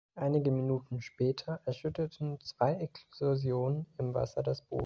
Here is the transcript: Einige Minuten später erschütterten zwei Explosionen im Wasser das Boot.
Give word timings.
Einige 0.15 0.49
Minuten 0.49 0.99
später 0.99 1.61
erschütterten 1.65 2.39
zwei 2.39 2.73
Explosionen 2.73 3.85
im 3.99 4.15
Wasser 4.15 4.41
das 4.41 4.63
Boot. 4.63 4.79